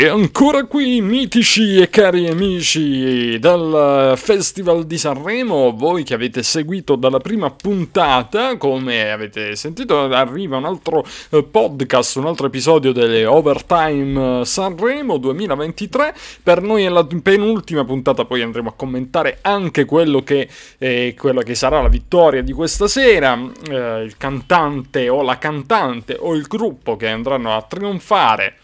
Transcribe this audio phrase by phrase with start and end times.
[0.00, 6.96] E ancora qui, mitici e cari amici del Festival di Sanremo, voi che avete seguito
[6.96, 13.26] dalla prima puntata, come avete sentito, arriva un altro eh, podcast, un altro episodio delle
[13.26, 16.14] Overtime Sanremo 2023.
[16.44, 20.48] Per noi è la penultima puntata, poi andremo a commentare anche quello che,
[20.78, 23.38] eh, quello che sarà la vittoria di questa sera,
[23.68, 28.56] eh, il cantante o la cantante o il gruppo che andranno a trionfare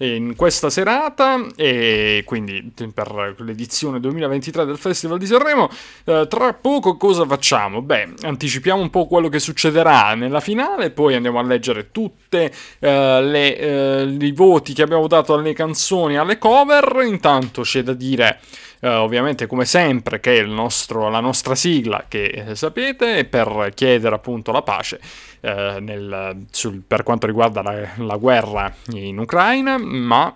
[0.00, 5.68] in questa serata e quindi per l'edizione 2023 del Festival di Sanremo.
[6.04, 7.82] Eh, tra poco cosa facciamo?
[7.82, 12.50] Beh, anticipiamo un po' quello che succederà nella finale, poi andiamo a leggere tutti eh,
[12.78, 17.02] eh, i voti che abbiamo dato alle canzoni, alle cover.
[17.04, 18.40] Intanto c'è da dire
[18.80, 24.14] Uh, ovviamente come sempre che è nostro, la nostra sigla che eh, sapete per chiedere
[24.14, 24.98] appunto la pace
[25.40, 30.34] uh, nel, sul, per quanto riguarda la, la guerra in Ucraina ma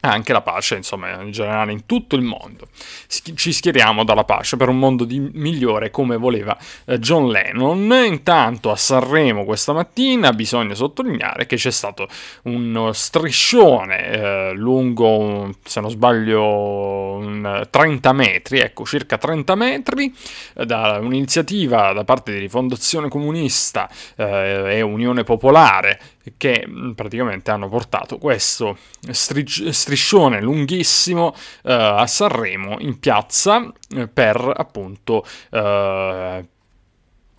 [0.00, 2.68] anche la pace, insomma, in generale in tutto il mondo.
[3.06, 6.56] Ci schieriamo dalla pace per un mondo migliore come voleva
[6.86, 8.04] eh, John Lennon.
[8.06, 12.08] Intanto a Sanremo questa mattina bisogna sottolineare che c'è stato
[12.42, 20.14] un striscione eh, lungo, se non sbaglio, 30 metri, ecco, circa 30 metri,
[20.54, 26.00] eh, da un'iniziativa da parte di Rifondazione Comunista eh, e Unione Popolare
[26.36, 28.76] che mm, praticamente hanno portato questo
[29.10, 36.44] strig- striscione lunghissimo eh, a Sanremo in piazza eh, per appunto eh,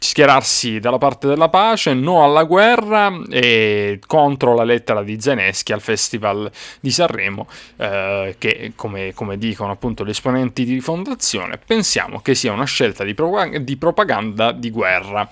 [0.03, 5.81] schierarsi dalla parte della pace, no alla guerra e contro la lettera di Zeneschi al
[5.81, 6.49] Festival
[6.79, 7.47] di Sanremo,
[7.77, 13.03] eh, che come, come, dicono appunto gli esponenti di fondazione, pensiamo che sia una scelta
[13.03, 15.29] di, pro- di propaganda di guerra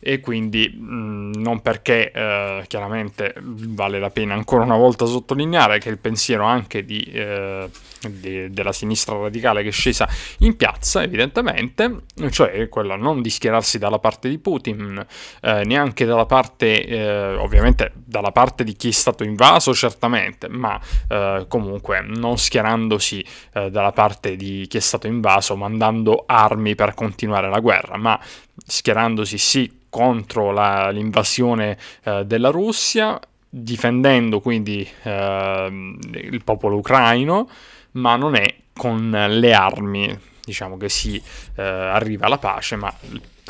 [0.00, 5.78] e quindi mh, mm, non perché eh, chiaramente vale la pena ancora una volta sottolineare
[5.78, 7.68] che il pensiero anche di, eh,
[8.08, 13.78] di, della sinistra radicale che è scesa in piazza evidentemente, cioè quella non di schierarsi
[13.78, 15.04] dalla parte di Putin,
[15.40, 20.80] eh, neanche dalla parte, eh, ovviamente dalla parte di chi è stato invaso certamente, ma
[21.08, 26.94] eh, comunque non schierandosi eh, dalla parte di chi è stato invaso, mandando armi per
[26.94, 28.18] continuare la guerra, ma
[28.66, 37.48] schierandosi sì contro la, l'invasione eh, della Russia, difendendo quindi eh, il popolo ucraino,
[37.92, 41.20] ma non è con le armi, diciamo che si
[41.56, 42.94] eh, arriva alla pace, ma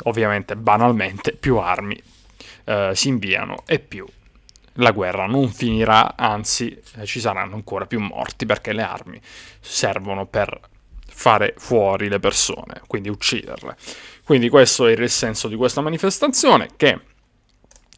[0.03, 2.01] ovviamente banalmente più armi
[2.65, 4.05] eh, si inviano e più
[4.79, 9.19] la guerra non finirà, anzi eh, ci saranno ancora più morti perché le armi
[9.59, 10.59] servono per
[11.05, 13.75] fare fuori le persone, quindi ucciderle.
[14.29, 16.99] Quindi questo è il senso di questa manifestazione che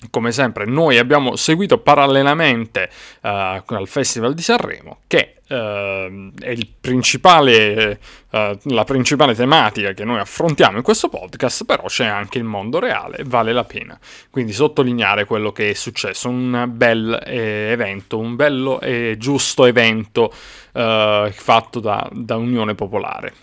[0.10, 2.90] come sempre noi abbiamo seguito parallelamente
[3.22, 8.00] uh, al Festival di Sanremo che uh, è principale,
[8.30, 12.80] uh, la principale tematica che noi affrontiamo in questo podcast, però c'è anche il mondo
[12.80, 14.00] reale, vale la pena.
[14.30, 20.32] Quindi sottolineare quello che è successo, un bel eh, evento, un bello e giusto evento
[20.32, 23.34] fatto da, da Unione Popolare.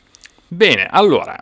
[0.49, 1.37] Bene, allora,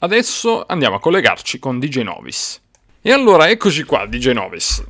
[0.00, 2.62] Adesso andiamo a collegarci con DJ Novis.
[3.02, 4.84] E allora eccoci qua, DJ Novis.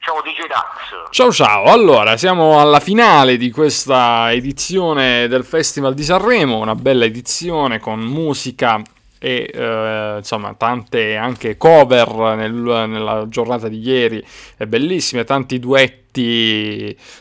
[0.00, 1.10] Ciao DJ Dax.
[1.10, 7.06] Ciao ciao, allora siamo alla finale di questa edizione del Festival di Sanremo, una bella
[7.06, 8.82] edizione con musica
[9.18, 14.22] e eh, insomma tante anche cover nel, nella giornata di ieri,
[14.58, 16.05] è bellissime, tanti duetti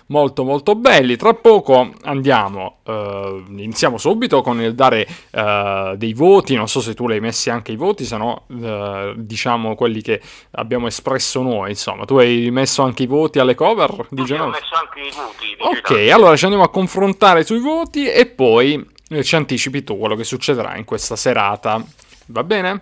[0.08, 1.16] molto molto belli.
[1.16, 6.94] Tra poco andiamo, eh, iniziamo subito con il dare eh, dei voti, non so se
[6.94, 10.22] tu li hai messi anche i voti, se no eh, diciamo quelli che
[10.52, 14.50] abbiamo espresso noi, insomma, tu hai messo anche i voti alle cover di Genova?
[14.50, 15.56] Ho messo anche i voti.
[15.60, 20.16] Ok, allora ci andiamo a confrontare sui voti e poi eh, ci anticipi tu quello
[20.16, 21.84] che succederà in questa serata.
[22.28, 22.82] Va bene?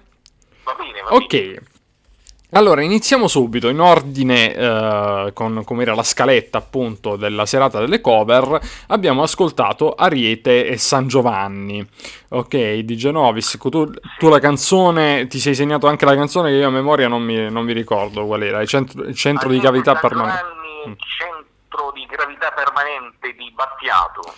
[0.63, 1.71] Va bene, va Ok.
[2.55, 7.99] Allora, iniziamo subito in ordine eh, con come era la scaletta appunto della serata delle
[7.99, 8.59] cover.
[8.89, 11.83] Abbiamo ascoltato Ariete e San Giovanni.
[12.29, 16.67] Ok, di Genovis, tu, tu, la canzone, ti sei segnato anche la canzone che io
[16.67, 19.95] a memoria non mi, non mi ricordo qual era, il centro, il centro di gravità
[19.95, 20.45] permanente.
[21.17, 24.31] Centro di gravità permanente di Battiato.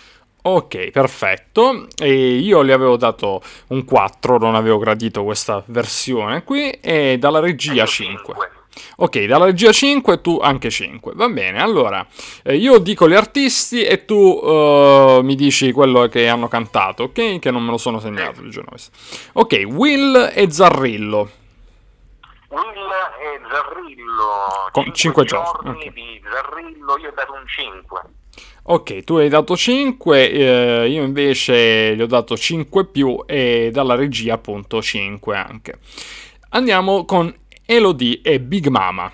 [0.48, 1.88] Ok, perfetto.
[2.00, 6.70] E io gli avevo dato un 4, non avevo gradito questa versione qui.
[6.70, 8.50] E dalla regia 5.
[8.98, 11.14] Ok, dalla regia 5 tu anche 5.
[11.16, 12.06] Va bene, allora
[12.44, 17.40] eh, io dico gli artisti e tu uh, mi dici quello che hanno cantato, ok?
[17.40, 18.90] Che non me lo sono segnato il Genovese.
[19.32, 21.28] Ok, Will e Zarrillo.
[22.50, 22.90] Will
[23.20, 24.68] e Zarrillo.
[24.70, 25.70] Con 5 giorni.
[25.70, 25.92] Okay.
[25.92, 28.02] di Zarrillo io ho dato un 5.
[28.68, 33.94] Ok, tu hai dato 5, eh, io invece gli ho dato 5 più e dalla
[33.94, 35.78] regia appunto 5 anche.
[36.50, 37.32] Andiamo con
[37.64, 39.12] Elodie e Big Mama.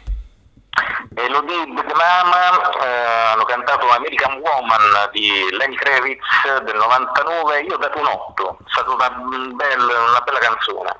[1.14, 7.74] Elodie e Big Mama eh, hanno cantato American Woman di Lenny Kravitz del 99, io
[7.74, 9.08] ho dato un 8, è stata una,
[9.54, 10.96] bella, una bella canzone.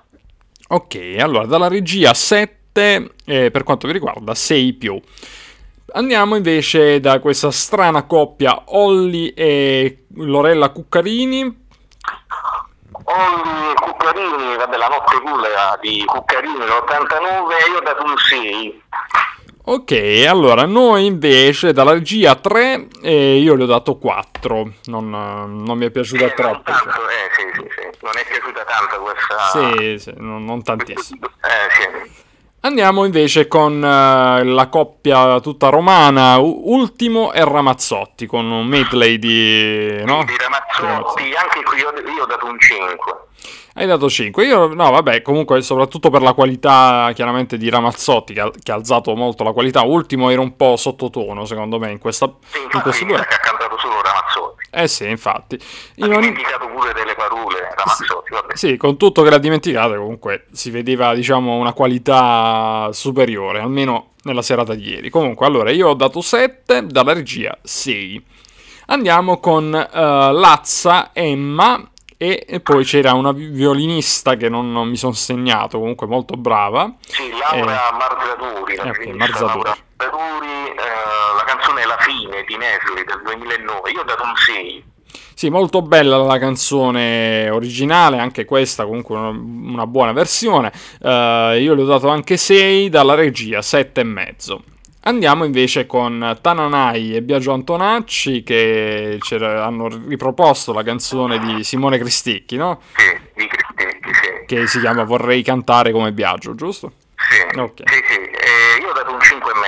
[0.69, 5.01] Ok, allora dalla regia 7, eh, per quanto mi riguarda 6 più.
[5.95, 11.43] Andiamo invece da questa strana coppia Olli e Lorella Cuccarini.
[13.05, 18.83] Olli e Cuccarini, vabbè la notte culla di Cuccarini l'89, io ho dato un 6.
[19.65, 25.77] Ok, allora noi invece dalla regia 3 e io gli ho dato 4, non, non
[25.79, 26.63] mi è piaciuta Eh, troppo.
[26.63, 27.99] tanto, eh, sì, sì, sì.
[28.01, 29.77] Non è piaciuta tanto questa...
[29.77, 31.21] Sì, sì, non, non tantissimo.
[31.43, 32.21] Eh, sì.
[32.65, 39.19] Andiamo invece con eh, la coppia tutta romana, U- Ultimo e Ramazzotti, con un medley
[39.19, 40.01] di...
[40.05, 40.23] no?
[40.23, 43.13] Di Ramazzotti, anche qui io, io ho dato un 5.
[43.75, 44.45] Hai dato 5.
[44.45, 48.75] Io, no, vabbè, comunque, soprattutto per la qualità, chiaramente, di Ramazzotti, che ha, che ha
[48.77, 49.83] alzato molto la qualità.
[49.83, 53.77] Ultimo era un po' sottotono, secondo me, in, questa, Sì, in questo che ha cantato
[53.79, 54.02] solo Ramazzotti.
[54.75, 55.57] Eh sì, infatti.
[55.57, 55.61] Ha
[55.97, 58.57] In ogni- dimenticato pure delle parole Ramazzotti, vabbè.
[58.57, 64.41] Sì, con tutto che l'ha dimenticata, comunque si vedeva, diciamo, una qualità superiore, almeno nella
[64.41, 65.11] serata di ieri.
[65.11, 68.25] Comunque, allora, io ho dato 7, dalla regia 6.
[68.87, 69.89] Andiamo con eh,
[70.33, 71.87] Lazza, Emma
[72.17, 76.95] e, poi c'era una vi- violinista che non, non mi sono segnato, comunque molto brava.
[77.01, 79.63] Sì, Laura Marzaturi, la eh, ok, violinista Marzaturi.
[79.65, 80.92] Laura Marzaturi, eh,
[81.83, 84.85] canzone La fine di Nesli del 2009, io ho dato un 6.
[85.35, 90.73] Sì, molto bella la canzone originale, anche questa comunque una, buona versione.
[91.01, 94.59] Uh, io le ho dato anche 6 dalla regia, 7,5.
[95.05, 102.57] Andiamo invece con Tananai e Biagio Antonacci che hanno riproposto la canzone di Simone Cristicchi,
[102.57, 102.81] no?
[102.95, 104.47] Sì, di Cristicchi, sì.
[104.47, 106.93] Che si chiama Vorrei cantare come Biagio, giusto?
[107.17, 107.87] Sì, okay.
[107.89, 108.21] sì, sì.
[108.21, 109.61] Eh, io ho dato un 5 5,5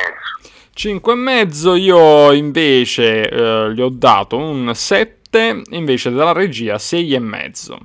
[0.76, 7.14] 5 e mezzo io invece eh, gli ho dato un 7 invece dalla regia 6
[7.14, 7.78] e mezzo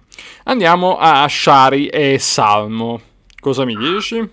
[0.45, 2.99] Andiamo a Shari e Salmo.
[3.39, 4.17] Cosa mi dici?
[4.17, 4.27] Eh,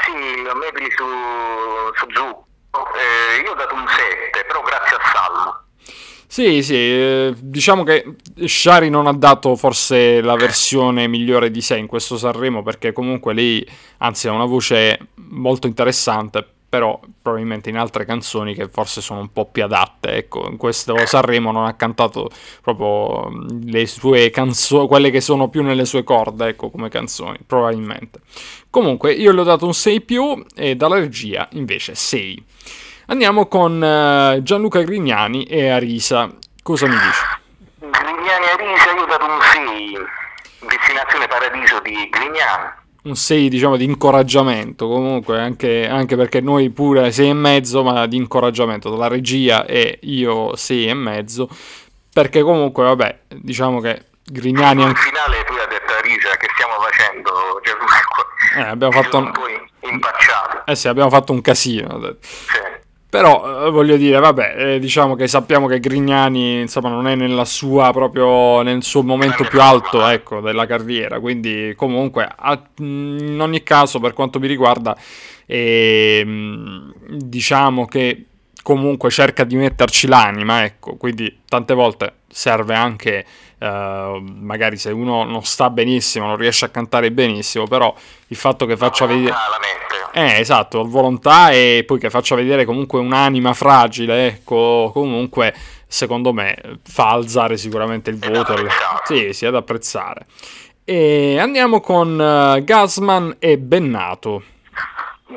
[0.00, 0.66] sì, a me
[0.96, 1.04] su,
[1.94, 2.44] su Giù.
[2.74, 5.60] Eh, io ho dato un 7, però grazie a Salmo.
[6.26, 11.76] Sì, sì, eh, diciamo che Shari non ha dato forse la versione migliore di sé
[11.76, 13.64] in questo Sanremo perché comunque lei,
[13.98, 19.30] anzi ha una voce molto interessante, però probabilmente in altre canzoni che forse sono un
[19.30, 22.30] po' più adatte, ecco, in questo Sanremo non ha cantato
[22.62, 23.28] proprio
[23.62, 28.20] le sue canzoni, quelle che sono più nelle sue corde, ecco, come canzoni, probabilmente.
[28.70, 32.42] Comunque, io le ho dato un 6 più e dalla regia invece 6.
[33.08, 36.30] Andiamo con eh, Gianluca Grignani e Arisa.
[36.62, 37.90] Cosa mi dici?
[37.90, 40.70] Grignani Arisa, io ho dato un 6.
[40.70, 42.80] Destinazione Paradiso di Grignani.
[43.04, 44.86] Un 6, diciamo, di incoraggiamento.
[44.88, 49.98] Comunque, anche, anche perché noi pure 6 e mezzo, ma di incoraggiamento dalla regia e
[50.02, 51.48] io 6 e mezzo.
[52.12, 55.00] Perché comunque, vabbè, diciamo che Grignani Al anche...
[55.00, 57.78] finale tu hai detto Arisa che stiamo facendo, Gesù,
[58.58, 59.32] Eh, abbiamo fatto un
[59.80, 60.62] impacciato.
[60.66, 62.16] Eh sì, abbiamo fatto un casino.
[62.20, 62.71] Sì.
[63.12, 67.44] Però eh, voglio dire, vabbè, eh, diciamo che sappiamo che Grignani, insomma, non è nella
[67.44, 73.62] sua proprio nel suo momento più alto, ecco, della carriera, quindi comunque a- in ogni
[73.62, 74.96] caso, per quanto mi riguarda,
[75.44, 78.24] ehm, diciamo che
[78.62, 83.26] comunque cerca di metterci l'anima, ecco, quindi tante volte serve anche
[83.62, 87.94] eh, magari se uno non sta benissimo, non riesce a cantare benissimo, però
[88.26, 89.34] il fatto che faccia vedere
[90.14, 95.54] Ah, eh, esatto, volontà e poi che faccia vedere comunque un'anima fragile, ecco, comunque
[95.86, 98.54] secondo me fa alzare sicuramente il voto.
[99.04, 100.26] Sì, sì, è da apprezzare.
[100.84, 104.42] E andiamo con eh, Gasman e Bennato.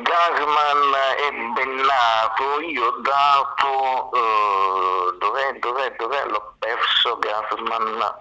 [0.01, 4.11] Gasman e Bennato, io ho dato...
[4.13, 6.25] eh, dov'è, dov'è, dov'è?
[6.27, 8.15] L'ho perso Gasman.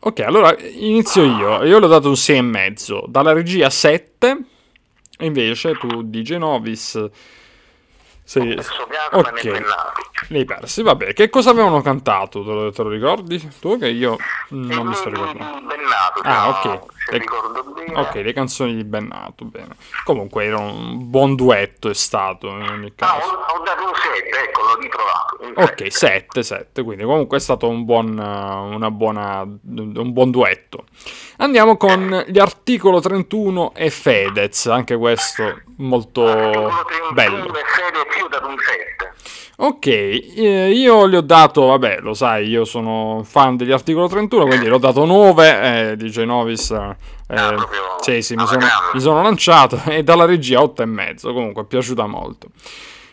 [0.00, 1.64] Ok, allora inizio io.
[1.64, 3.06] Io l'ho dato un 6,5.
[3.06, 4.36] Dalla regia 7.
[5.20, 7.02] Invece tu di Genovis
[8.26, 8.54] sei...
[8.56, 9.44] Perso Gasman Ok.
[9.44, 9.92] e Bennato.
[10.28, 11.12] Li hai persi, vabbè.
[11.14, 12.42] Che cosa avevano cantato?
[12.44, 13.50] Te lo, te lo ricordi?
[13.60, 14.16] Tu che io
[14.48, 15.66] non mi sto E ricordando.
[15.66, 16.64] Bennato, Ah, ok.
[17.08, 18.00] Le- ricordo bene.
[18.00, 19.76] Ok, le canzoni di Bennato, bene.
[20.02, 23.28] Comunque era un buon duetto, è stato in ogni Ah, caso.
[23.30, 25.38] ho, ho dato un 7, ecco, l'ho ritrovato.
[25.42, 26.42] un Ok, sette.
[26.42, 30.86] 7, 7, quindi comunque è stato un buon, una buona, un buon duetto.
[31.38, 37.36] Andiamo con gli articolo 31 e Fedez, anche questo molto Articolo 31 bello.
[37.44, 39.14] Fedez, io ho dato un 7.
[39.58, 44.46] Ok, eh, io gli ho dato, vabbè, lo sai, io sono fan degli articolo 31,
[44.46, 46.70] quindi gli ho dato 9, eh, DJ Novis.
[46.70, 46.94] Eh,
[47.26, 51.62] proprio sì, sì, mi sono, mi sono lanciato e dalla regia 8 e mezzo, comunque
[51.62, 52.48] è piaciuta molto.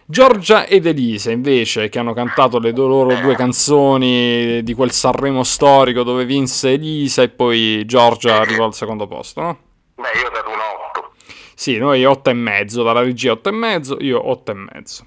[0.05, 6.03] Giorgia ed Elise invece che hanno cantato le loro due canzoni di quel Sanremo storico
[6.03, 9.60] dove vinse Elisa e poi Giorgia arrivò al secondo posto, no?
[9.95, 11.12] Beh, io ho dato un 8.
[11.55, 15.05] Sì, noi 8 e mezzo, dalla regia 8 e mezzo, io 8 e mezzo.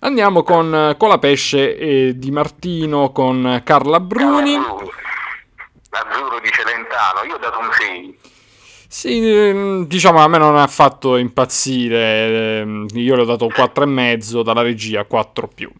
[0.00, 4.54] Andiamo con Colapesce eh, di Martino con Carla Bruni.
[5.90, 8.19] Azzurro di Celentano, io ho dato un 6.
[8.92, 13.84] Sì, ehm, diciamo a me non ha fatto impazzire, ehm, io le ho dato 4
[13.84, 15.70] e mezzo, dalla regia 4 più.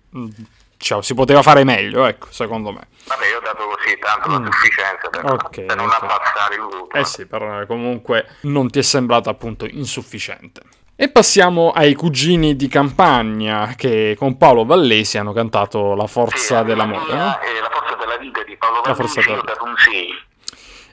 [0.78, 2.86] Diciamo, si poteva fare meglio, ecco, secondo me.
[3.08, 4.44] Vabbè, io ho dato così, tanto Mm.
[4.44, 6.02] la sufficienza per, Ok, per non ok.
[6.02, 6.96] abbassare il voto.
[6.96, 10.62] Eh sì, però eh, comunque non ti è sembrato appunto insufficiente.
[10.94, 16.62] E passiamo ai cugini di campagna che con Paolo Vallesi hanno cantato La Sì, forza
[16.62, 17.40] dell'amore, Maria no?
[17.40, 19.74] e la forza della vita di Paolo La forza Vallesi, io ho della- dato un
[19.76, 20.08] 6.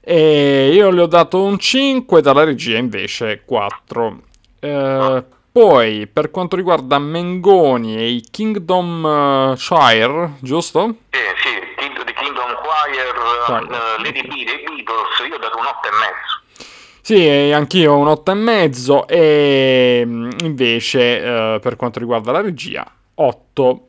[0.09, 4.21] E io le ho dato un 5, dalla regia invece 4.
[4.61, 10.95] Eh, poi, per quanto riguarda Mengoni e i Kingdom eh, Shire, giusto?
[11.09, 15.87] Sì, sì, The Kingdom Choir, eh, Lady B dei Beatles, io ho dato un 8
[15.87, 16.41] e mezzo.
[17.01, 22.89] Sì, anch'io un 8 e mezzo e mm, invece eh, per quanto riguarda la regia
[23.15, 23.87] 8.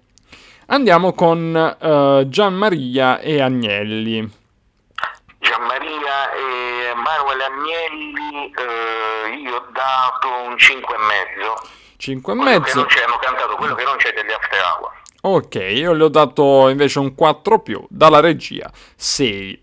[0.66, 4.37] Andiamo con eh, Gianmaria e Agnelli.
[5.62, 11.54] Gianmaria e Manuel Agnelli, eh, io ho dato un 5 e mezzo.
[11.96, 12.76] 5 e Quello che mezzo.
[12.78, 14.92] non c'è, hanno cantato quello che non c'è degli after hour.
[15.22, 19.60] Ok, io le ho dato invece un 4 più, dalla regia 6.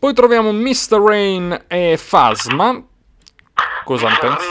[0.00, 1.00] Poi troviamo Mr.
[1.00, 2.82] Rain e Fasma.
[3.84, 4.46] Cosa ne pensi?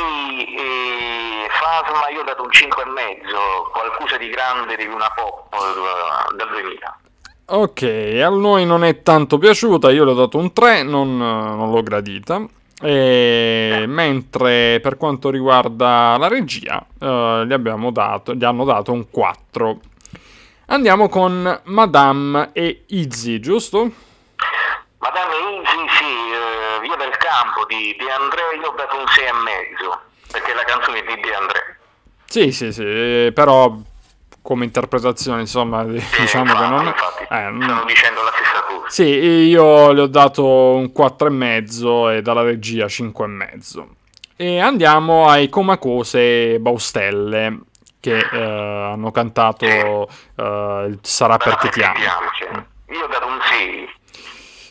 [1.49, 6.35] Fasma io ho dato un 5 e mezzo, qualcosa di grande di una pop eh,
[6.35, 6.99] del 2000.
[7.47, 7.83] Ok,
[8.23, 11.83] a noi non è tanto piaciuta, io le ho dato un 3, non, non l'ho
[11.83, 12.43] gradita.
[12.81, 19.09] E mentre per quanto riguarda la regia, eh, gli, abbiamo dato, gli hanno dato un
[19.11, 19.79] 4.
[20.67, 23.91] Andiamo con Madame e Izzy, giusto?
[24.97, 29.23] Madame Easy, sì, eh, Via del Campo di De André, io ho dato un 6
[29.23, 29.99] e mezzo,
[30.31, 31.77] perché la canzone è di De André.
[32.25, 33.71] Sì, sì, sì, eh, però
[34.45, 36.85] come interpretazione, insomma, diciamo che non...
[36.85, 38.89] infatti, eh, stanno dicendo la stessa cosa.
[38.89, 43.85] Sì, io le ho dato un 4,5 e dalla regia 5,5.
[44.35, 47.61] E andiamo ai Comacose Baustelle
[47.99, 51.97] che eh, hanno cantato eh, Sarà perché ti amo.
[51.97, 53.89] Io ho dato un 6.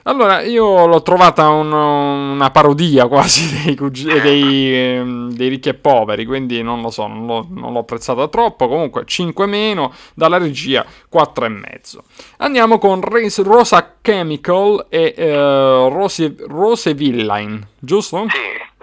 [0.06, 5.74] Allora, io l'ho trovata un- una parodia quasi dei, cugi- dei, ehm, dei ricchi e
[5.74, 8.68] poveri, quindi non lo so, non l'ho, non l'ho apprezzata troppo.
[8.68, 12.04] Comunque 5 meno, dalla regia 4 e mezzo.
[12.38, 18.26] Andiamo con Rosa Chemical e eh, Rose, Rose Villain, giusto?
[18.28, 18.36] Sì,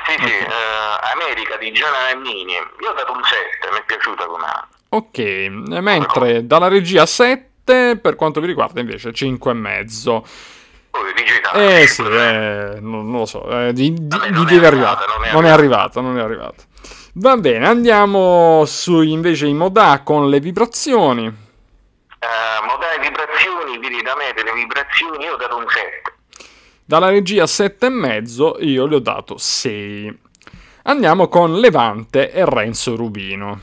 [0.04, 2.54] sì, sì, eh, America di Gianna Nannini.
[2.54, 4.46] Io ho dato un 7, mi è piaciuta come
[4.94, 5.20] Ok,
[5.82, 10.26] mentre dalla regia 7, per quanto mi riguarda invece 5 e mezzo.
[10.92, 11.82] Poi digitale.
[11.82, 14.68] Eh sì, eh, non, non lo so, eh, di, di, Vabbè, di non è deve
[14.68, 16.64] arrivata, non è arrivato, non è arrivato.
[17.14, 21.26] Va bene, andiamo su invece i Modà con le vibrazioni.
[21.26, 26.14] Eh, modali vibrazioni, vedi da me delle vibrazioni, io ho dato un 7.
[26.86, 30.20] Dalla regia 7 e mezzo, io le ho dato 6.
[30.84, 33.62] Andiamo con Levante e Renzo Rubino.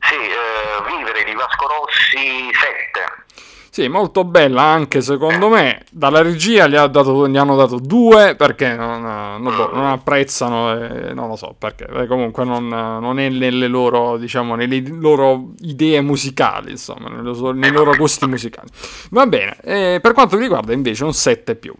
[0.00, 3.61] Sì, eh, Vivere di Vasco Rossi 7.
[3.74, 5.84] Sì, molto bella anche secondo me.
[5.90, 10.72] Dalla regia gli, ha dato- gli hanno dato due perché non, non- non apprezzano,
[11.08, 11.86] e non lo so perché.
[11.86, 17.70] eh, comunque non, non è nelle loro, diciamo, nelle loro idee musicali, insomma, loro- nei
[17.72, 18.68] loro gusti musicali.
[19.08, 21.72] Va bene, e per quanto mi riguarda invece un 7 più.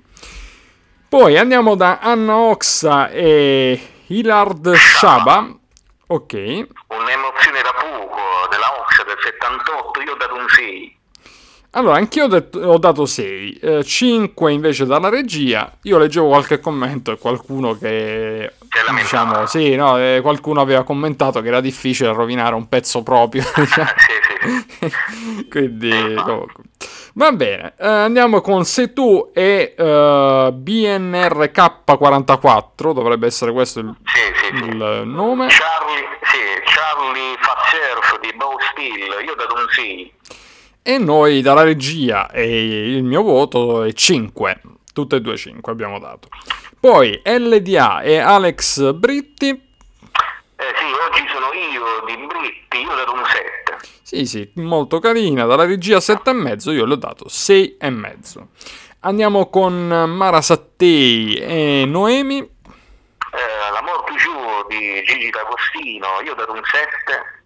[1.11, 5.47] Poi andiamo da Anna Oxa e Hilard Shaba.
[6.07, 6.33] Ok.
[6.33, 8.19] Un'emozione da poco
[8.51, 10.97] della Ox del 78, io ho dato un 6.
[11.75, 15.73] Allora, anch'io ho, detto- ho dato 6, 5 invece dalla regia.
[15.83, 18.53] Io leggevo qualche commento e qualcuno che,
[18.95, 23.43] diciamo, sì, no, eh, qualcuno aveva commentato che era difficile rovinare un pezzo proprio.
[23.57, 23.89] diciamo.
[23.97, 24.13] sì,
[24.83, 24.93] sì.
[25.49, 26.63] Quindi, comunque.
[27.15, 34.21] Va bene, eh, andiamo con Se tu e eh, BNRK44, dovrebbe essere questo il, Sì,
[34.35, 34.63] sì, sì.
[34.65, 34.77] il
[35.07, 35.47] nome.
[35.49, 40.13] Charlie, sì, Charlie fa surf di Bow Steel, io ho dato un 6.
[40.85, 44.61] E noi dalla regia e il mio voto è 5.
[44.93, 46.27] Tutte e due 5 abbiamo dato.
[46.81, 49.49] Poi LDA e Alex Britti.
[49.51, 53.89] Eh sì, oggi sono io di Britti, io ho dato un 7.
[54.03, 55.45] Sì, sì, molto carina.
[55.45, 58.47] Dalla regia 7,5, io le ho dato 6,5.
[59.01, 62.39] Andiamo con Mara Sattei e Noemi.
[62.39, 64.33] Eh, L'amor più giù
[64.69, 67.42] di Gigi D'Agostino, io ho dato un 7.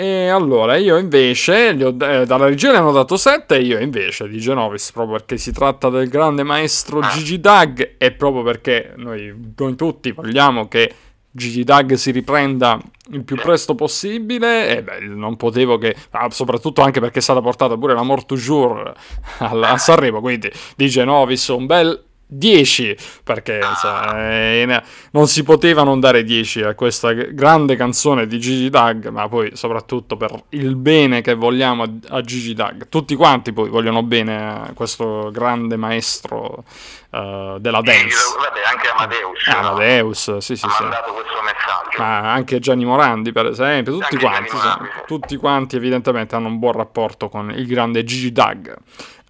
[0.00, 4.38] E allora io invece, ho, eh, dalla regia le hanno dato 7 io invece di
[4.38, 9.76] Genovis, proprio perché si tratta del grande maestro Gigi Dag e proprio perché noi, noi
[9.76, 10.90] tutti vogliamo che
[11.30, 12.80] Gigi Dag si riprenda
[13.10, 17.42] il più presto possibile e beh, non potevo che, ah, soprattutto anche perché è stata
[17.42, 18.94] portata pure la Mort Jour
[19.40, 25.98] a Sanremo, quindi di Genovis un bel 10 perché insomma, eh, non si poteva non
[25.98, 31.22] dare 10 a questa grande canzone di Gigi Dag ma poi soprattutto per il bene
[31.22, 32.88] che vogliamo a Gigi Dag.
[32.88, 36.64] Tutti quanti poi vogliono bene a questo grande maestro
[37.10, 38.10] uh, della dance.
[38.10, 40.82] sì, vabbè, anche Amadeus ah, Amadeus sì sì ha sì.
[40.82, 42.02] mandato questo messaggio.
[42.02, 44.68] Ma anche Gianni Morandi per esempio tutti quanti, sì.
[45.06, 48.76] tutti quanti evidentemente hanno un buon rapporto con il grande Gigi Dag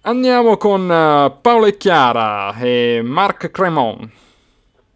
[0.03, 4.11] Andiamo con uh, Paolo e Chiara e Marc Cremon.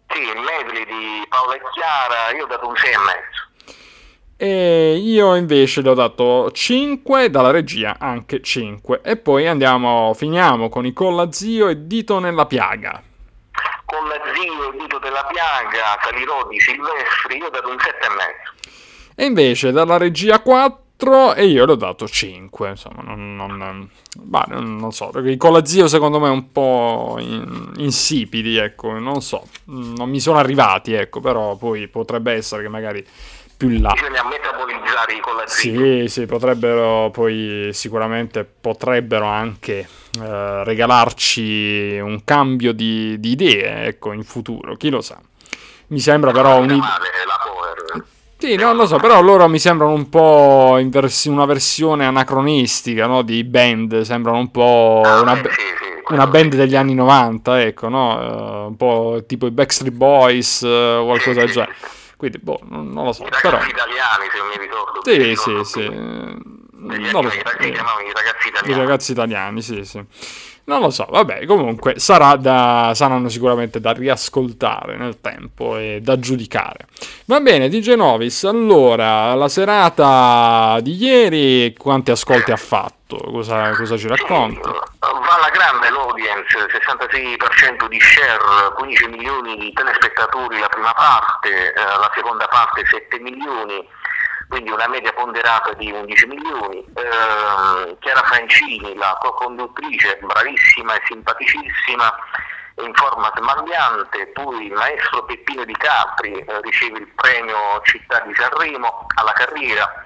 [0.08, 3.44] sì, il medley di Paolo e Chiara io ho dato un 6 e mezzo
[4.36, 9.00] E io invece le ho dato 5, dalla regia anche 5.
[9.04, 13.00] E poi andiamo, finiamo con i Colla Zio e Dito nella piaga.
[13.84, 17.96] con la zio e Dito della Piaga salirò di Silvestri io ho dato un 7
[18.04, 18.52] e mezzo
[19.14, 20.84] E invece dalla regia 4
[21.34, 22.70] e io le ho dato 5.
[22.70, 28.56] Insomma, non, non, bah, non- so, i Colla Zio secondo me un po' in- insipidi,
[28.56, 33.06] ecco, non so, non mi sono arrivati, ecco, però poi potrebbe essere che magari
[33.56, 33.92] più in là.
[33.92, 39.78] bisogna metabolizzare i con la zio Sì, sì, potrebbero poi sicuramente potrebbero anche
[40.20, 45.18] eh, regalarci un cambio di, di idee, ecco, in futuro, chi lo sa.
[45.88, 46.82] Mi sembra però Non
[48.38, 53.22] Sì, non lo so, però loro mi sembrano un po' vers- una versione anacronistica, no?
[53.22, 56.58] Di band, sembrano un po' Ah, una, sì, sì, quello una band sì.
[56.58, 58.20] degli anni 90, ecco, no?
[58.20, 61.74] Eh, un po' tipo i Backstreet Boys o qualcosa del Sì, genere.
[61.80, 62.14] sì, sì.
[62.16, 63.56] Quindi, boh, non, non lo so, i però...
[63.56, 65.80] ragazzi italiani se non mi ricordo Sì, mi sì, ricordo sì.
[65.80, 67.36] Degli Non lo so.
[67.36, 67.42] i
[68.12, 70.04] ragazzi I italiani ragazzi italiani, sì, sì.
[70.66, 76.18] Non lo so, vabbè, comunque sarà da, saranno sicuramente da riascoltare nel tempo e da
[76.18, 76.86] giudicare.
[77.26, 83.16] Va bene, DJ Novis, allora, la serata di ieri, quanti ascolti ha fatto?
[83.16, 84.58] Cosa, cosa ci racconti?
[84.58, 91.74] Va alla grande l'audience, 66% di share, 15 milioni di telespettatori la prima parte, eh,
[91.74, 93.86] la seconda parte 7 milioni,
[94.48, 96.84] quindi una media ponderata di 11 milioni.
[96.94, 102.14] Eh, Chiara Francini, la co-conduttrice, bravissima e simpaticissima,
[102.82, 108.34] in forma smagliante, poi il maestro Peppino Di Capri eh, riceve il premio Città di
[108.34, 110.04] Sanremo alla carriera.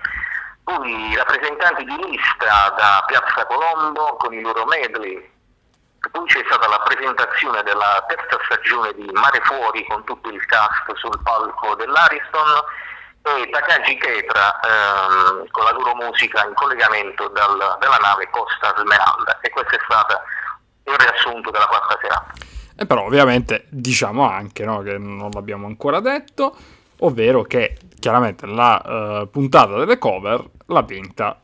[0.63, 5.29] Poi i rappresentanti di lista da Piazza Colombo con i loro medley.
[6.13, 10.95] Poi c'è stata la presentazione della terza stagione di Mare Fuori con tutto il cast
[10.95, 12.63] sul palco dell'Ariston
[13.23, 19.41] e Takagi Ketra ehm, con la loro musica in collegamento dal- dalla nave Costa Smeralda.
[19.41, 20.21] E questo è stato
[20.85, 22.33] il riassunto della quarta serata.
[22.77, 26.57] E però ovviamente diciamo anche no, che non l'abbiamo ancora detto,
[27.01, 31.39] ovvero che chiaramente la eh, puntata delle cover l'ha vinta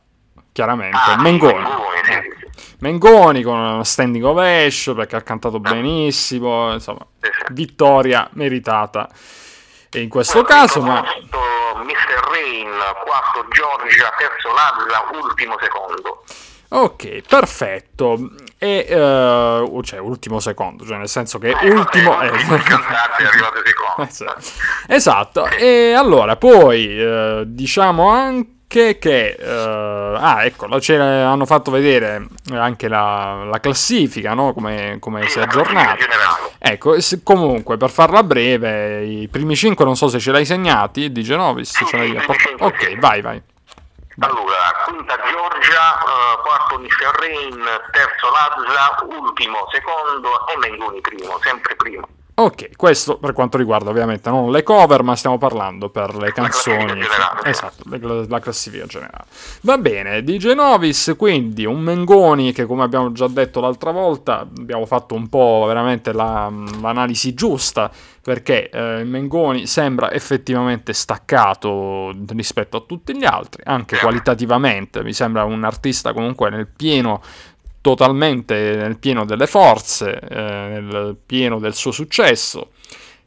[0.51, 1.85] chiaramente Ah, Mengoni.
[2.79, 7.05] Mengoni, con una standing ovation perché ha cantato benissimo, insomma,
[7.51, 9.07] vittoria meritata.
[9.89, 11.03] E in questo caso, ma
[11.83, 12.19] Mr.
[12.31, 12.69] Rain,
[13.03, 16.23] quarto Giorgia, terzo Lazza, ultimo secondo.
[16.69, 18.29] ok, perfetto.
[18.59, 22.65] E eh, cioè ultimo secondo, cioè nel senso che Eh, ultimo è arrivato
[23.63, 23.85] secondo.
[24.07, 24.25] Eh, sì.
[24.87, 32.87] Esatto, e allora poi eh, diciamo anche che eh, ah ecco, hanno fatto vedere anche
[32.87, 34.53] la, la classifica, no?
[34.53, 36.05] come, come Sì, si è aggiornata.
[36.59, 41.11] Ecco, se- comunque per farla breve, i primi 5 non so se ce l'hai segnati,
[41.11, 42.47] di Genovis, Sì, ce l'hai apportato.
[42.49, 42.95] cinque, Ok, sì.
[42.95, 43.41] vai, vai.
[44.19, 44.55] Allora,
[44.87, 47.19] quinta Giorgia, eh, quarto Mr.
[47.19, 52.07] Rain, terzo Lazza, ultimo secondo e Mengoni primo, sempre primo.
[52.39, 57.01] Ok, questo per quanto riguarda ovviamente non le cover, ma stiamo parlando per le canzoni.
[57.01, 57.49] sì.
[57.49, 57.83] Esatto,
[58.27, 59.25] la classifica generale.
[59.61, 64.85] Va bene, di Genovis, quindi un Mengoni che come abbiamo già detto l'altra volta, abbiamo
[64.85, 67.89] fatto un po' veramente la- l'analisi giusta,
[68.21, 75.43] perché eh, Mengoni sembra effettivamente staccato rispetto a tutti gli altri, anche qualitativamente, mi sembra
[75.43, 77.19] un artista comunque nel pieno
[77.81, 82.71] totalmente nel pieno delle forze, eh, nel pieno del suo successo.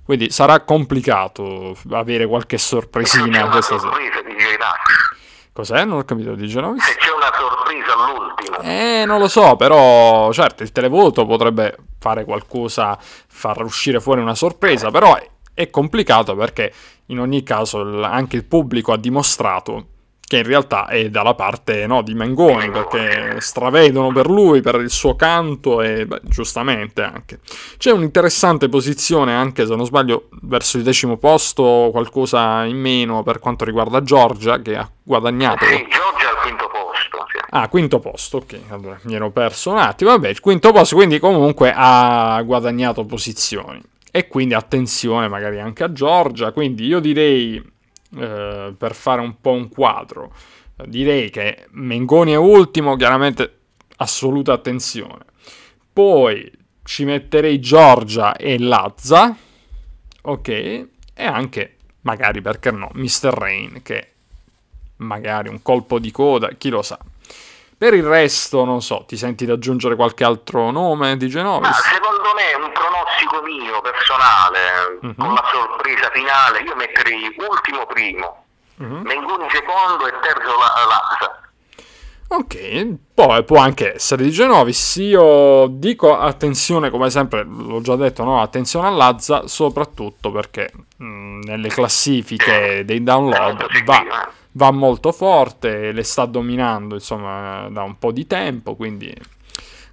[0.03, 3.93] Quindi sarà complicato avere qualche sorpresina questa sera.
[5.53, 5.85] Cos'è?
[5.85, 6.83] Non ho capito di Genovis.
[6.83, 8.59] Se c'è una sorpresa all'ultimo.
[8.61, 14.35] Eh, non lo so, però certo il televoto potrebbe fare qualcosa, far uscire fuori una
[14.35, 15.17] sorpresa, però
[15.53, 16.73] è complicato perché
[17.07, 19.87] in ogni caso anche il pubblico ha dimostrato
[20.31, 24.89] che in realtà è dalla parte no, di Mengoni, perché stravedono per lui, per il
[24.89, 27.41] suo canto e beh, giustamente anche.
[27.77, 33.41] C'è un'interessante posizione anche, se non sbaglio, verso il decimo posto, qualcosa in meno per
[33.41, 35.65] quanto riguarda Giorgia, che ha guadagnato...
[35.65, 37.27] Sì, Giorgia al quinto posto.
[37.33, 37.39] Sì.
[37.51, 41.19] Ah, quinto posto, ok, allora mi ero perso un attimo, vabbè, il quinto posto, quindi
[41.19, 43.83] comunque ha guadagnato posizioni.
[44.13, 47.61] E quindi attenzione magari anche a Giorgia, quindi io direi
[48.17, 50.33] eh, per fare un po' un quadro.
[50.87, 53.59] Direi che Mengoni è ultimo, chiaramente
[53.97, 55.25] assoluta attenzione.
[55.93, 56.51] Poi
[56.83, 59.37] ci metterei Giorgia e Lazza,
[60.23, 60.89] ok, e
[61.25, 63.29] anche, magari perché no, Mr.
[63.29, 64.09] Rain, che
[64.97, 66.99] magari un colpo di coda, chi lo sa.
[67.81, 71.67] Per il resto, non so, ti senti di aggiungere qualche altro nome di Genovis?
[71.67, 75.15] Ma secondo me un pronostico mio personale, uh-huh.
[75.15, 78.45] con la sorpresa finale, io metterei ultimo primo,
[78.77, 79.01] uh-huh.
[79.01, 81.41] Mengoni secondo e terzo Lazza.
[82.29, 84.97] Ok, poi può anche essere di Genovis.
[84.97, 88.43] Io dico attenzione, come sempre, l'ho già detto, no?
[88.43, 95.93] attenzione a Lazza, soprattutto perché mh, nelle classifiche dei download va, eh va molto forte,
[95.93, 99.13] le sta dominando insomma da un po' di tempo, quindi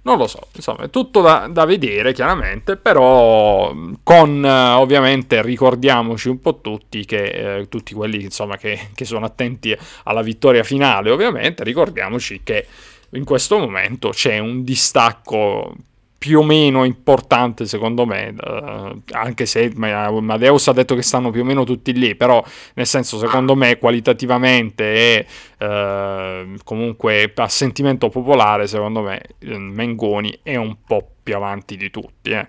[0.02, 6.40] non lo so, insomma è tutto da, da vedere chiaramente, però con ovviamente ricordiamoci un
[6.40, 11.62] po' tutti che eh, tutti quelli insomma che, che sono attenti alla vittoria finale ovviamente,
[11.62, 12.66] ricordiamoci che
[13.10, 15.74] in questo momento c'è un distacco
[16.18, 21.42] più o meno importante secondo me, uh, anche se Madeus ha detto che stanno più
[21.42, 25.26] o meno tutti lì, però nel senso secondo me qualitativamente
[25.56, 31.88] e uh, comunque a sentimento popolare secondo me Mengoni è un po' più avanti di
[31.88, 32.30] tutti.
[32.30, 32.48] Eh.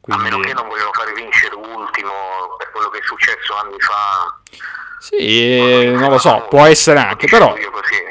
[0.00, 0.22] Quindi...
[0.22, 2.10] A meno che non vogliono fare vincere ultimo
[2.56, 4.40] per quello che è successo anni fa.
[4.98, 7.54] Sì, non lo so, può essere anche, però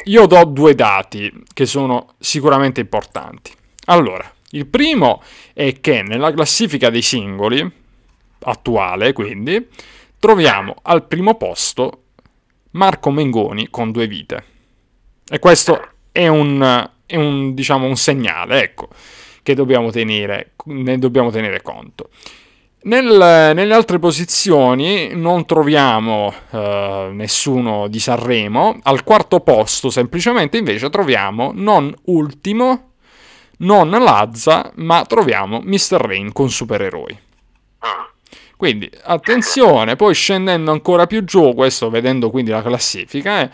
[0.03, 3.53] io do due dati che sono sicuramente importanti.
[3.85, 5.21] Allora, il primo
[5.53, 7.69] è che nella classifica dei singoli,
[8.41, 9.67] attuale quindi,
[10.17, 12.03] troviamo al primo posto
[12.71, 14.43] Marco Mengoni con due vite.
[15.29, 18.89] E questo è un, è un, diciamo, un segnale, ecco,
[19.43, 22.09] che dobbiamo tenere, ne dobbiamo tenere conto.
[22.81, 30.89] Nel, nelle altre posizioni non troviamo uh, nessuno di Sanremo, al quarto posto semplicemente invece
[30.89, 32.88] troviamo non ultimo
[33.59, 35.97] non Lazza, ma troviamo Mr.
[35.97, 37.27] Rain con supereroi.
[38.59, 43.49] Quindi attenzione, poi scendendo ancora più giù, questo vedendo quindi la classifica, eh,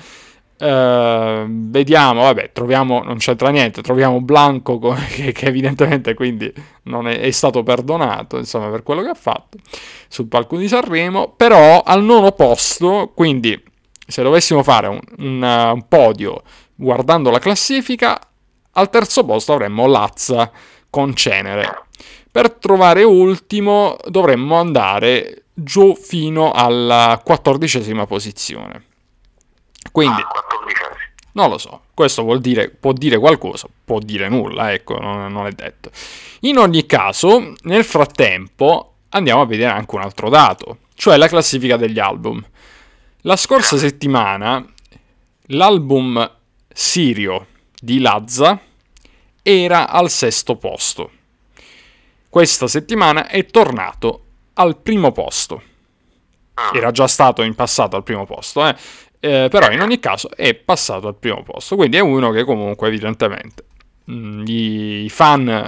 [0.58, 4.80] eh, vediamo, vabbè, troviamo, non c'entra niente, troviamo Blanco
[5.14, 6.52] che, che evidentemente quindi
[6.84, 9.60] non è, è, stato perdonato, insomma, per quello che ha fatto
[10.08, 13.62] sul palco di Sanremo, però al nono posto, quindi
[14.08, 16.42] se dovessimo fare un, un, un podio
[16.74, 18.20] guardando la classifica,
[18.78, 20.52] al terzo posto avremmo Lazza
[20.90, 21.84] con Cenere.
[22.32, 28.84] Per trovare ultimo dovremmo andare giù fino alla quattordicesima posizione.
[29.92, 30.44] Quindi, ah,
[31.34, 35.46] non lo so, questo vuol dire, può dire qualcosa, può dire nulla, ecco, non, non
[35.46, 35.92] è detto.
[36.42, 41.78] In ogni caso, nel frattempo andiamo a vedere anche un altro dato, cioè la classifica
[41.78, 42.44] degli album.
[43.22, 44.66] La scorsa settimana
[45.48, 46.30] l'album
[46.68, 47.48] Sirio
[47.80, 48.60] di Lazza
[49.42, 51.12] era al sesto posto.
[52.30, 55.62] Questa settimana è tornato al primo posto.
[56.74, 58.76] Era già stato in passato al primo posto, eh?
[59.20, 61.76] Eh, però in ogni caso è passato al primo posto.
[61.76, 63.66] Quindi è uno che comunque evidentemente
[64.06, 65.68] mh, mm, i fan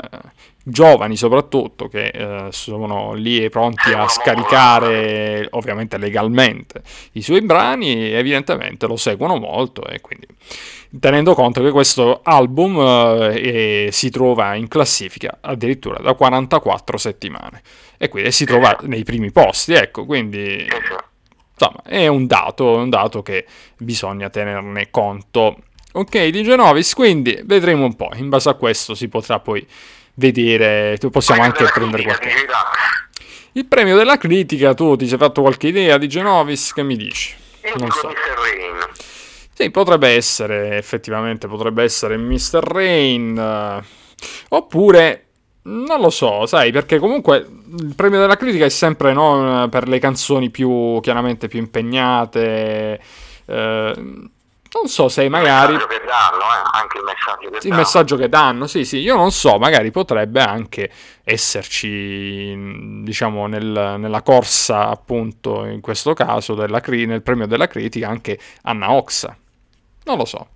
[0.69, 6.81] giovani soprattutto che eh, sono lì pronti a scaricare ovviamente legalmente
[7.13, 10.27] i suoi brani evidentemente lo seguono molto e quindi
[10.99, 12.79] tenendo conto che questo album
[13.33, 17.61] eh, si trova in classifica addirittura da 44 settimane
[17.97, 20.67] e quindi si trova nei primi posti ecco quindi
[21.53, 23.45] insomma è un dato, un dato che
[23.77, 25.57] bisogna tenerne conto.
[25.93, 29.65] Ok di Genovis quindi vedremo un po' in base a questo si potrà poi
[30.17, 32.29] vedere, possiamo anche prendere qualche...
[33.53, 37.33] Il premio della critica, tu ti sei fatto qualche idea di Genovis, che mi dici?
[37.77, 38.11] Non so.
[39.53, 42.59] Sì, potrebbe essere, effettivamente potrebbe essere Mr.
[42.61, 43.83] Rain,
[44.49, 45.25] oppure,
[45.63, 49.97] non lo so, sai, perché comunque il premio della critica è sempre no, per le
[49.97, 53.01] canzoni più, chiaramente più impegnate,
[53.45, 53.93] eh,
[54.81, 55.73] non so se magari...
[55.73, 56.69] Il messaggio che danno, eh?
[56.79, 57.75] anche il messaggio che il danno.
[57.75, 60.91] messaggio che danno, sì, sì, io non so, magari potrebbe anche
[61.23, 68.07] esserci, diciamo, nel- nella corsa, appunto, in questo caso, della cri- nel premio della critica,
[68.07, 69.35] anche Anna Oxa.
[70.05, 70.47] Non lo so.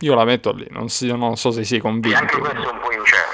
[0.00, 2.18] Io la metto lì, non, si- non so se sei Sì, convinto.
[2.18, 3.27] anche questo è un po' incerto.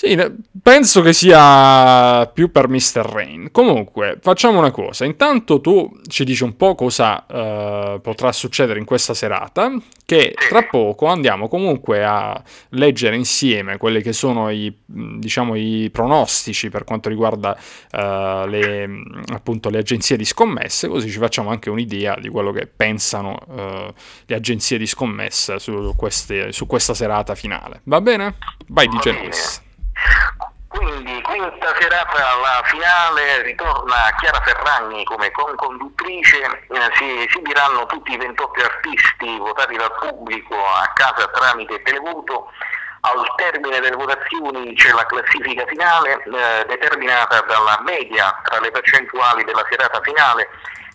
[0.00, 0.16] Sì,
[0.62, 3.02] penso che sia più per Mr.
[3.02, 3.50] Rain.
[3.50, 5.04] Comunque, facciamo una cosa.
[5.04, 9.70] Intanto tu ci dici un po' cosa eh, potrà succedere in questa serata,
[10.06, 16.70] che tra poco andiamo comunque a leggere insieme quelli che sono i, diciamo, i pronostici
[16.70, 17.54] per quanto riguarda
[17.90, 18.88] eh, le,
[19.34, 23.92] appunto, le agenzie di scommesse, così ci facciamo anche un'idea di quello che pensano eh,
[24.24, 27.82] le agenzie di scommesse su, queste- su questa serata finale.
[27.84, 28.36] Va bene?
[28.68, 29.68] Vai di Genovis.
[30.70, 38.16] Quindi, quinta serata, la finale, ritorna Chiara Ferragni come conconduttrice, eh, si esibiranno tutti i
[38.16, 42.52] 28 artisti votati dal pubblico a casa tramite televoto.
[43.00, 49.42] Al termine delle votazioni c'è la classifica finale, eh, determinata dalla media tra le percentuali
[49.44, 50.48] della serata finale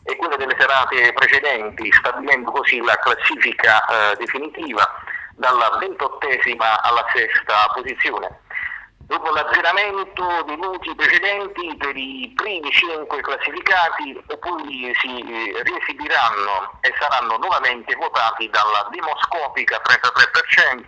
[0.03, 4.87] e quelle delle serate precedenti, stabilendo così la classifica eh, definitiva
[5.35, 8.39] dalla ventottesima alla sesta posizione.
[9.07, 16.91] Dopo l'azzeramento dei voti precedenti per i primi cinque classificati, poi si eh, riesibiranno e
[16.99, 20.85] saranno nuovamente votati dalla demoscopica 33%,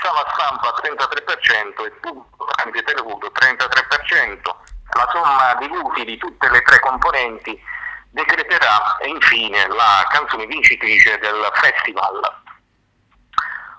[0.00, 4.40] sala stampa 33% e pubblico tramite televoto 33%.
[4.96, 7.60] La somma dei voti di tutte le tre componenti
[8.08, 12.42] decreterà infine la canzone vincitrice del festival.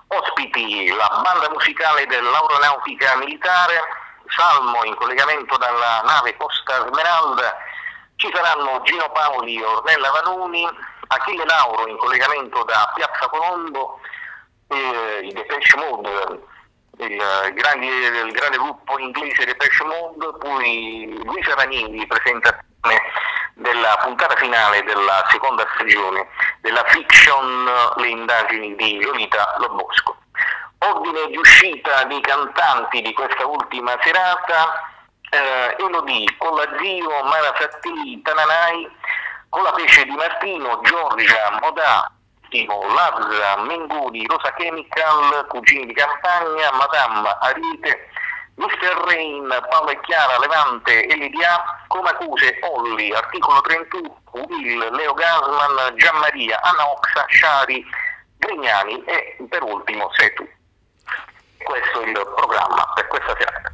[0.08, 3.80] Ospiti la banda musicale dell'Aeronautica Militare,
[4.28, 7.56] Salmo in collegamento dalla nave Costa Smeralda,
[8.16, 10.66] ci saranno Gino Paoli Ornella Vanoni,
[11.08, 14.00] Achille Lauro in collegamento da Piazza Colombo,
[14.68, 16.42] eh, i Depeche Mode,
[16.98, 22.64] il grande, il grande gruppo inglese Depeche Mode, poi Luisa Ranieri, presentazione
[23.56, 26.28] della puntata finale della seconda stagione
[26.60, 27.64] della fiction
[27.96, 30.16] Le indagini di Lolita Lobosco.
[30.78, 34.90] Ordine di uscita dei cantanti di questa ultima serata,
[35.30, 38.88] eh, Elodie, con la zio, Mara Sattini, Tananai,
[39.48, 42.10] con la pesce di Martino, Giorgia, Modà,
[42.50, 48.10] Timo, Lazza, Mengoni, Rosa Chemical, Cugini di Campagna, Madame Ariete,
[48.56, 49.04] Mr.
[49.06, 56.90] Rain, Paolo e Chiara, Levante, Elidia, Comacuse, Olli, Articolo 31, Will, Leo Gasman, Gianmaria, Anna
[56.90, 57.84] Oxa, Sciari,
[58.38, 60.48] Grignani e per ultimo sei tu.
[61.62, 63.72] Questo è il programma per questa serata.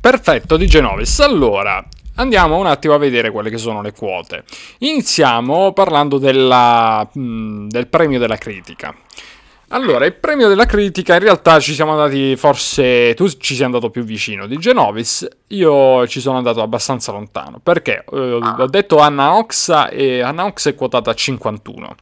[0.00, 1.20] Perfetto, di Genovis.
[1.20, 1.82] Allora,
[2.16, 4.44] andiamo un attimo a vedere quelle che sono le quote.
[4.80, 8.94] Iniziamo parlando della, mh, del premio della critica.
[9.68, 13.90] Allora, il premio della critica in realtà ci siamo andati forse tu ci sei andato
[13.90, 19.36] più vicino di Genovis, io ci sono andato abbastanza lontano perché eh, ho detto Anna
[19.36, 21.96] Oxa e Anna Oxa è quotata a 51.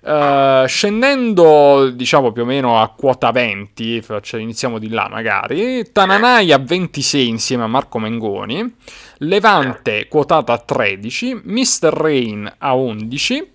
[0.00, 6.52] Eh, scendendo diciamo più o meno a quota 20, faccio- iniziamo di là magari, Tananai
[6.52, 8.74] a 26 insieme a Marco Mengoni,
[9.18, 11.92] Levante quotata a 13, Mr.
[11.92, 13.52] Rain a 11,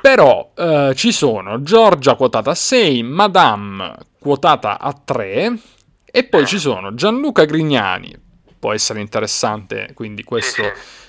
[0.00, 5.58] però eh, ci sono Giorgia quotata a 6, Madame quotata a 3
[6.04, 8.14] e poi ci sono Gianluca Grignani,
[8.58, 10.62] può essere interessante quindi questo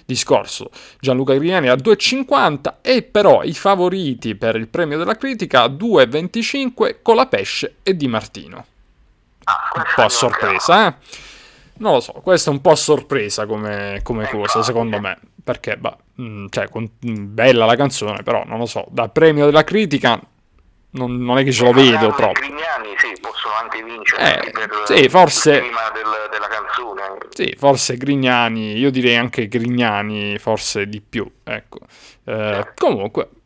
[0.06, 5.68] discorso, Gianluca Grignani a 2,50 e però i favoriti per il premio della critica a
[5.68, 8.66] 2,25 con la Pesce e Di Martino.
[9.46, 10.94] Ah, Un po' a sorpresa, eh?
[11.78, 15.18] Non lo so, questa è un po' a sorpresa come, come Eh, cosa, secondo me.
[15.44, 19.46] Perché, bah, mh, cioè, con- mh, bella la canzone, però non lo so, dal premio
[19.46, 20.20] della critica
[20.94, 22.40] non, non è che ce lo Madame vedo e troppo.
[22.40, 27.18] Grignani sì, possono anche vincere Eh, per sì, forse- tema del- della canzone.
[27.30, 31.80] Sì, forse Grignani, io direi anche Grignani, forse di più, ecco.
[32.26, 33.41] Eh, comunque, ter-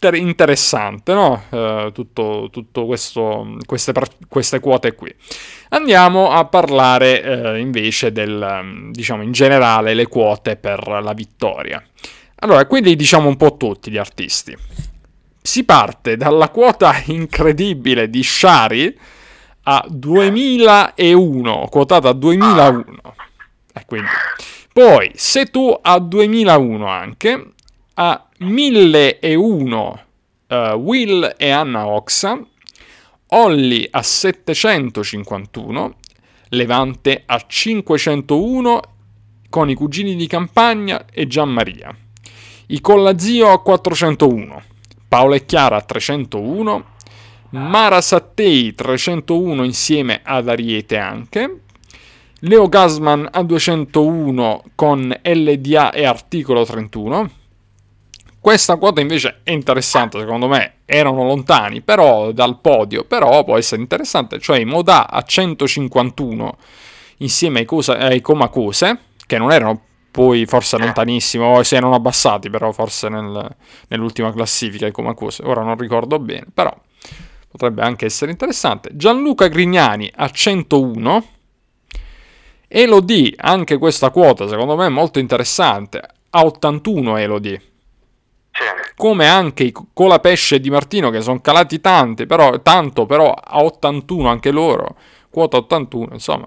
[0.00, 1.42] interessante, no?
[1.50, 3.92] Eh, tutto, tutto questo, queste,
[4.28, 5.12] queste quote qui.
[5.70, 11.82] Andiamo a parlare eh, invece del, diciamo, in generale le quote per la vittoria.
[12.40, 14.56] Allora, qui li diciamo un po' tutti gli artisti.
[15.42, 18.98] Si parte dalla quota incredibile di Shari
[19.64, 22.84] a 2001, quotata a 2001.
[23.74, 24.08] E quindi.
[24.72, 27.52] Poi, se tu a 2001 anche,
[27.94, 30.00] a 1001
[30.46, 32.40] eh, Will e Anna Oxa,
[33.30, 35.96] Olli a 751,
[36.50, 38.80] Levante a 501
[39.50, 41.94] con i cugini di campagna e Gianmaria.
[42.68, 44.62] I Collazio a 401,
[45.08, 46.84] Paola e Chiara a 301,
[47.50, 51.60] Mara Sattei 301 insieme ad Ariete anche,
[52.40, 57.37] Leo Gasman a 201 con LDA e articolo 31.
[58.48, 63.82] Questa quota invece è interessante, secondo me erano lontani però dal podio, però può essere
[63.82, 66.56] interessante, cioè Modà a 151
[67.18, 69.78] insieme ai, Cosa, ai Comacose, che non erano
[70.10, 73.54] poi forse lontanissimo, o si erano abbassati però forse nel,
[73.88, 76.74] nell'ultima classifica i Comacose, ora non ricordo bene, però
[77.50, 78.88] potrebbe anche essere interessante.
[78.94, 81.26] Gianluca Grignani a 101,
[82.66, 87.62] Elodie, anche questa quota secondo me è molto interessante, a 81 Elodie.
[88.96, 94.28] Come anche i Colapesce Di Martino che sono calati tanti, però, tanto, però a 81
[94.28, 94.96] anche loro,
[95.30, 96.46] quota 81, insomma,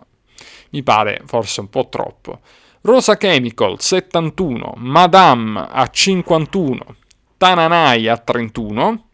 [0.72, 2.40] mi pare forse un po' troppo.
[2.82, 6.80] Rosa Chemical 71, Madame a 51,
[7.38, 9.10] Tananai a 31,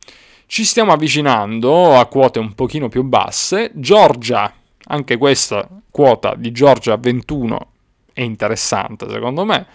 [0.45, 3.71] ci stiamo avvicinando a quote un pochino più basse.
[3.73, 4.51] Giorgia,
[4.85, 7.71] anche questa quota di Giorgia 21
[8.13, 9.67] è interessante secondo me.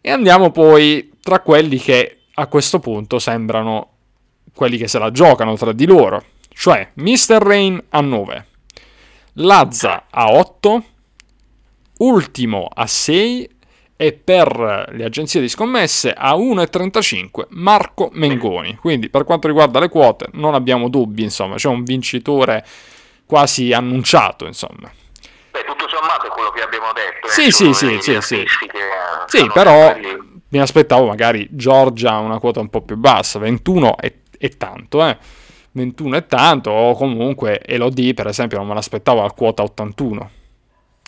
[0.00, 3.90] E andiamo poi tra quelli che a questo punto sembrano
[4.54, 6.24] quelli che se la giocano tra di loro.
[6.48, 7.38] Cioè Mr.
[7.38, 8.46] Rain a 9,
[9.34, 10.84] Lazza a 8,
[11.98, 13.56] Ultimo a 6
[13.96, 18.76] e per le agenzie di scommesse a 1,35 Marco Mengoni.
[18.76, 22.64] Quindi per quanto riguarda le quote non abbiamo dubbi, insomma, c'è un vincitore
[23.26, 24.90] quasi annunciato, insomma.
[25.50, 27.26] Beh, tutto sommato è quello che abbiamo detto.
[27.26, 28.44] Eh, sì, sì, sì, sì, sì.
[29.26, 29.94] Sì, però
[30.48, 35.16] mi aspettavo magari Giorgia una quota un po' più bassa, 21 è, è tanto, eh.
[35.72, 40.30] 21 è tanto, o comunque Elodie per esempio non me l'aspettavo al quota 81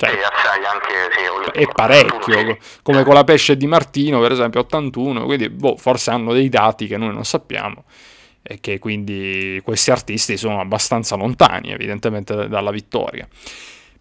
[0.01, 5.51] cioè, anche, sì, è parecchio, come con la pesce di Martino per esempio 81, quindi
[5.51, 7.85] boh, forse hanno dei dati che noi non sappiamo
[8.43, 13.29] e che quindi questi artisti sono abbastanza lontani evidentemente dalla vittoria.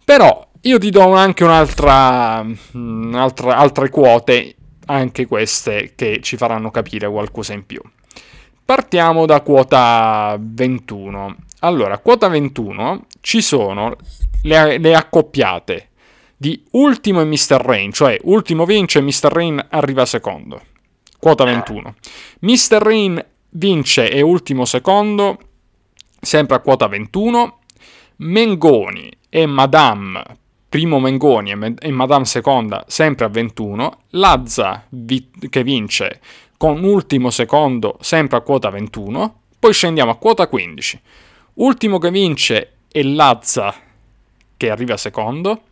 [0.02, 4.54] Però io ti do anche un'altra, un'altra altre quote,
[4.90, 7.80] anche queste che ci faranno capire qualcosa in più.
[8.64, 11.36] Partiamo da quota 21.
[11.60, 13.96] Allora, quota 21 ci sono
[14.42, 15.88] le, le accoppiate
[16.36, 17.60] di Ultimo e Mr.
[17.60, 19.30] Rain, cioè Ultimo vince e Mr.
[19.30, 20.62] Rain arriva secondo.
[21.18, 21.94] Quota 21.
[22.40, 22.78] Mr.
[22.78, 25.38] Rain vince e Ultimo secondo,
[26.20, 27.58] sempre a quota 21.
[28.16, 30.22] Mengoni e Madame,
[30.70, 34.02] primo Mengoni e Madame seconda, sempre a 21.
[34.10, 34.86] Lazza
[35.50, 36.20] che vince
[36.56, 39.40] con ultimo secondo, sempre a quota 21.
[39.58, 41.00] Poi scendiamo a quota 15.
[41.54, 43.74] Ultimo che vince è Lazza
[44.56, 45.62] che arriva secondo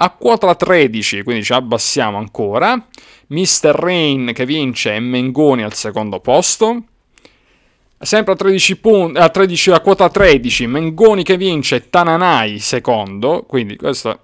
[0.00, 2.86] a quota 13, quindi ci abbassiamo ancora.
[3.26, 3.70] Mr.
[3.72, 6.84] Rain che vince e Mengoni al secondo posto.
[7.98, 13.42] Sempre a 13 punti, a, 13, a quota 13, Mengoni che vince e Tananai secondo,
[13.42, 14.16] quindi questa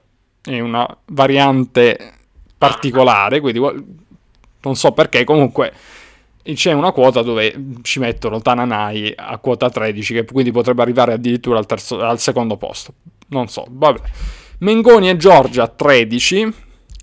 [0.45, 2.13] è una variante
[2.57, 3.61] particolare, quindi
[4.61, 5.73] non so perché, comunque
[6.53, 11.59] c'è una quota dove ci mettono Tananai a quota 13, che quindi potrebbe arrivare addirittura
[11.59, 12.93] al, terzo, al secondo posto.
[13.29, 14.01] Non so, vabbè.
[14.59, 16.53] Mengoni e Giorgia 13,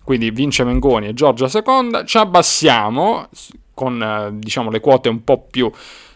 [0.04, 3.28] quindi vince Mengoni e Giorgia seconda, ci abbassiamo
[3.74, 5.72] con eh, diciamo le quote un po' più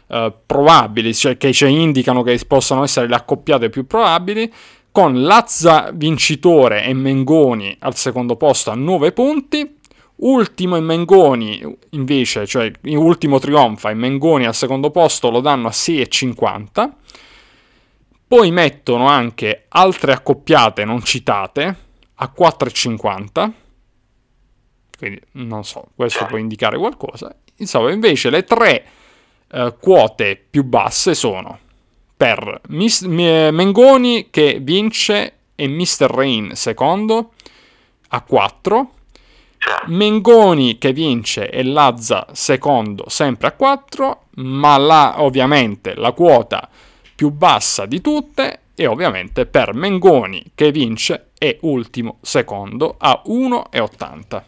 [0.08, 4.52] eh, probabili, cioè che ci indicano che possano essere le accoppiate più probabili,
[4.96, 9.76] con Lazza vincitore e Mengoni al secondo posto a 9 punti,
[10.20, 15.72] ultimo e Mengoni invece, cioè ultimo trionfa e Mengoni al secondo posto lo danno a
[15.72, 16.92] 6,50
[18.26, 21.76] poi mettono anche altre accoppiate non citate
[22.16, 23.52] a 4,50.
[24.98, 27.36] Quindi non so, questo può indicare qualcosa.
[27.58, 28.86] Insomma, invece le tre
[29.52, 31.60] eh, quote più basse sono
[32.16, 36.10] per Mis- Mengoni che vince e Mr.
[36.10, 37.32] Rain secondo
[38.10, 38.90] a 4.
[39.88, 46.70] Mengoni che vince e Lazza secondo sempre a 4, ma là ovviamente la quota
[47.16, 54.44] più bassa di tutte e ovviamente per Mengoni che vince è ultimo secondo a 1,80.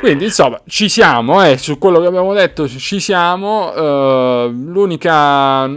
[0.00, 5.68] Quindi insomma ci siamo, eh, su quello che abbiamo detto ci siamo, uh, l'unica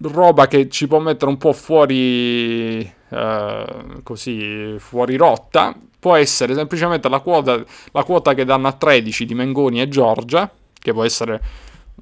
[0.00, 7.08] roba che ci può mettere un po' fuori, uh, così, fuori rotta può essere semplicemente
[7.08, 11.40] la quota, la quota che danno a 13 di Mengoni e Giorgia, che può essere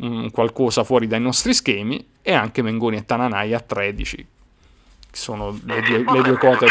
[0.01, 4.27] um, qualcosa fuori dai nostri schemi, e anche Mengoni e Tananai a 13, che
[5.17, 6.67] sono le due, le due quote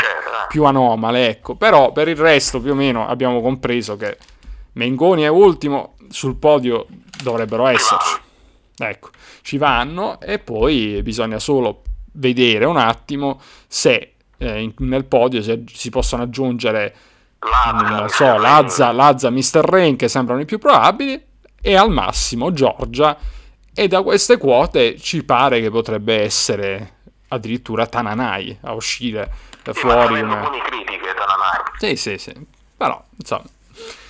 [0.47, 1.55] più anomale, ecco.
[1.55, 4.17] Però per il resto più o meno abbiamo compreso che
[4.73, 6.87] Mengoni è ultimo, sul podio
[7.23, 8.23] dovrebbero esserci.
[8.77, 9.09] Ecco,
[9.41, 11.83] ci vanno e poi bisogna solo
[12.13, 16.95] vedere un attimo se eh, in, nel podio si, si possono aggiungere
[17.71, 19.61] non so, Lazza, Lazza, Mr.
[19.61, 21.21] Rain che sembrano i più probabili
[21.61, 23.17] e al massimo Giorgia
[23.73, 26.93] e da queste quote ci pare che potrebbe essere
[27.27, 29.31] addirittura Tananai a uscire
[29.73, 30.61] Sì, fuori ma una...
[30.63, 31.63] critiche Tananai.
[31.77, 32.33] Sì, sì, sì.
[32.77, 33.45] Però, insomma,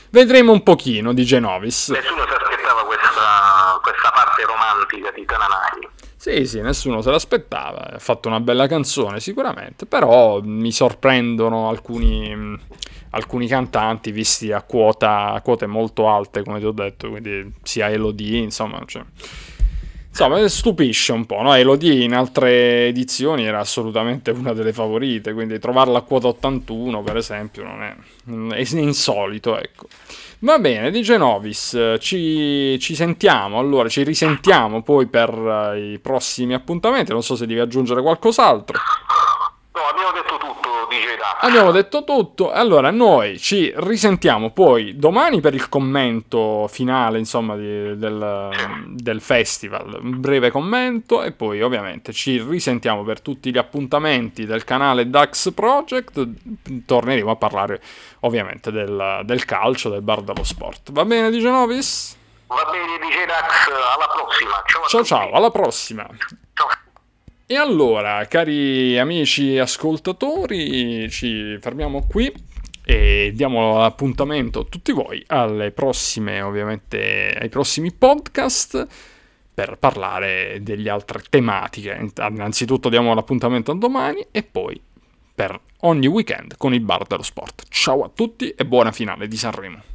[0.10, 1.90] vedremo un pochino di Genovis.
[1.90, 5.90] Nessuno si aspettava questa, questa parte romantica di Tananai.
[6.16, 7.92] Sì, sì, nessuno se l'aspettava.
[7.94, 12.60] Ha fatto una bella canzone sicuramente, però mi sorprendono alcuni, mh,
[13.12, 17.92] alcuni cantanti visti a, quota, a quote molto alte, come ti ho detto, quindi sia
[17.92, 19.04] Elodie, insomma, cioè,
[20.16, 21.54] insomma, stupisce un po', no?
[21.54, 27.18] Elodie in altre edizioni era assolutamente una delle favorite, quindi trovarla a quota 81, per
[27.18, 29.88] esempio, non è, è insolito, ecco.
[30.40, 35.30] Va bene, di Genovis, ci, ci sentiamo, allora ci risentiamo poi per
[35.74, 38.78] eh, i prossimi appuntamenti, non so se devi aggiungere qualcos'altro.
[39.74, 40.65] No, abbiamo detto tutto,
[41.18, 41.44] Dax.
[41.44, 47.98] Abbiamo detto tutto, allora noi ci risentiamo poi domani per il commento finale, insomma, di-
[47.98, 48.50] del,
[48.90, 54.64] del festival, un breve commento e poi ovviamente ci risentiamo per tutti gli appuntamenti del
[54.64, 56.28] canale Dax Project,
[56.86, 57.82] torneremo a parlare
[58.22, 60.92] ovviamente del, del calcio, del bar dello sport.
[60.92, 62.18] Va bene di Genovis?
[62.48, 64.64] Va bene, dice Dax, alla prossima.
[64.66, 66.08] Ciao Ciao ciao, alla prossima!
[67.48, 72.34] E allora, cari amici ascoltatori, ci fermiamo qui
[72.84, 78.88] e diamo appuntamento a tutti voi alle prossime, ovviamente, ai prossimi podcast
[79.54, 82.10] per parlare delle altre tematiche.
[82.18, 84.82] Innanzitutto diamo l'appuntamento a domani e poi
[85.36, 87.66] per ogni weekend con il bar dello sport.
[87.70, 89.95] Ciao a tutti e buona finale di Sanremo.